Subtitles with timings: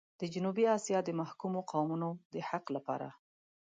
[0.19, 3.07] د جنوبي اسيا د محکومو قومونو د حق لپاره.